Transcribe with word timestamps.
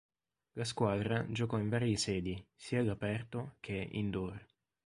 La 0.53 0.63
squadra 0.63 1.27
giocò 1.29 1.59
in 1.59 1.69
varie 1.69 1.95
sedi, 1.95 2.43
sia 2.55 2.79
all'aperto 2.79 3.57
che 3.59 3.87
"indoor". 3.91 4.47